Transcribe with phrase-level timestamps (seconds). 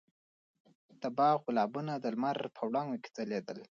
[1.01, 3.59] د باغ ګلابونه د لمر په وړانګو کې ځلېدل.